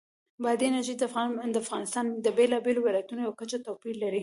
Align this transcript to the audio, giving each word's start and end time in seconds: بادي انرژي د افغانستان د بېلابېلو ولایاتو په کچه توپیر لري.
بادي 0.43 0.65
انرژي 0.69 0.93
د 0.97 1.03
افغانستان 1.63 2.05
د 2.25 2.27
بېلابېلو 2.37 2.81
ولایاتو 2.83 3.15
په 3.29 3.33
کچه 3.41 3.57
توپیر 3.67 3.95
لري. 4.03 4.19